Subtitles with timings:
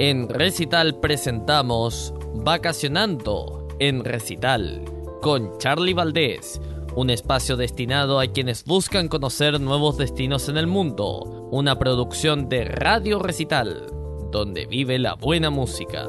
[0.00, 4.82] En Recital presentamos Vacacionando en Recital
[5.22, 6.60] con Charlie Valdés,
[6.96, 12.64] un espacio destinado a quienes buscan conocer nuevos destinos en el mundo, una producción de
[12.64, 13.86] Radio Recital,
[14.32, 16.08] donde vive la buena música.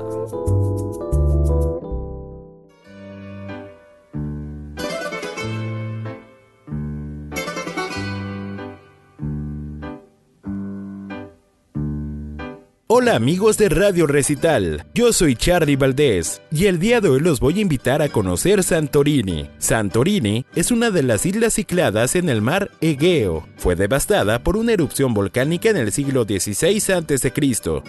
[12.88, 17.40] Hola amigos de Radio Recital, yo soy Charlie Valdés y el día de hoy los
[17.40, 19.50] voy a invitar a conocer Santorini.
[19.58, 23.48] Santorini es una de las islas cicladas en el mar Egeo.
[23.58, 27.34] Fue devastada por una erupción volcánica en el siglo XVI a.C.,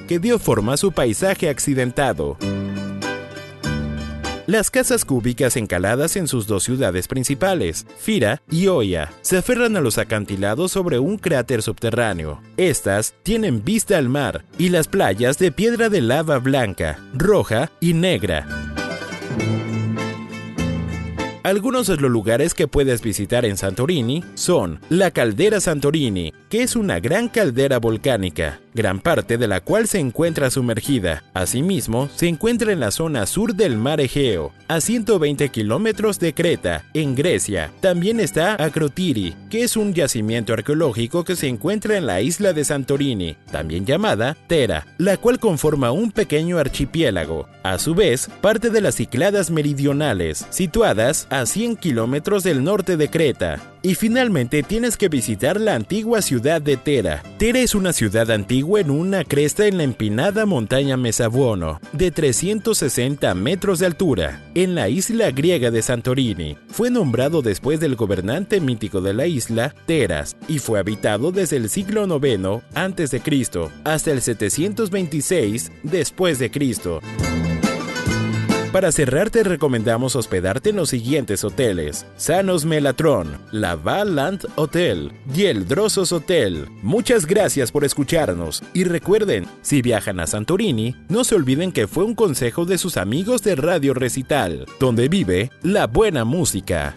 [0.09, 2.39] que dio forma a su paisaje accidentado.
[4.46, 9.80] Las casas cúbicas encaladas en sus dos ciudades principales, Fira y Oya, se aferran a
[9.80, 12.41] los acantilados sobre un cráter subterráneo.
[12.56, 17.95] Estas tienen vista al mar y las playas de piedra de lava blanca, roja y
[17.95, 18.46] negra.
[21.42, 26.77] Algunos de los lugares que puedes visitar en Santorini son la Caldera Santorini, que es
[26.77, 31.25] una gran caldera volcánica, gran parte de la cual se encuentra sumergida.
[31.34, 36.84] Asimismo, se encuentra en la zona sur del mar Egeo, a 120 kilómetros de Creta,
[36.94, 37.72] en Grecia.
[37.80, 42.64] También está Akrotiri, que es un yacimiento arqueológico que se encuentra en la isla de
[42.64, 47.48] Santorini, también llamada Tera, la cual conforma un pequeño archipiélago.
[47.62, 53.10] A su vez, parte de las Cicladas meridionales, situadas a 100 kilómetros del norte de
[53.10, 53.60] Creta.
[53.87, 57.23] Y finalmente tienes que visitar la antigua ciudad de Tera.
[57.39, 63.33] Tera es una ciudad antigua en una cresta en la empinada montaña Mesabuono, de 360
[63.37, 66.59] metros de altura, en la isla griega de Santorini.
[66.67, 71.69] Fue nombrado después del gobernante mítico de la isla, Teras, y fue habitado desde el
[71.69, 73.23] siglo IX a.C.
[73.84, 77.00] hasta el 726 después de Cristo.
[78.77, 82.05] Para cerrar te recomendamos hospedarte en los siguientes hoteles.
[82.19, 86.69] Sanos Melatron, La Land Hotel y el Drosos Hotel.
[86.82, 92.04] Muchas gracias por escucharnos y recuerden, si viajan a Santorini, no se olviden que fue
[92.04, 96.97] un consejo de sus amigos de Radio Recital, donde vive la buena música.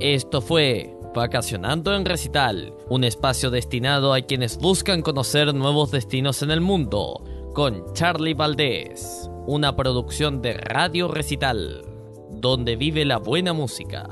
[0.00, 6.52] Esto fue Vacacionando en Recital, un espacio destinado a quienes buscan conocer nuevos destinos en
[6.52, 11.84] el mundo, con Charlie Valdés, una producción de Radio Recital,
[12.30, 14.08] donde vive la buena música.